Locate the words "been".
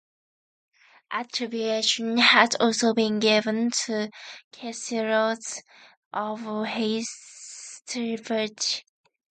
2.91-3.19